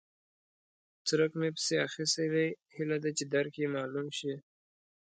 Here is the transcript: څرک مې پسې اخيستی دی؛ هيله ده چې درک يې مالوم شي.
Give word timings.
څرک 1.07 1.31
مې 1.39 1.49
پسې 1.55 1.75
اخيستی 1.87 2.27
دی؛ 2.33 2.47
هيله 2.75 2.97
ده 3.03 3.09
چې 3.17 3.23
درک 3.33 3.53
يې 3.61 3.67
مالوم 3.75 4.07
شي. 4.17 4.33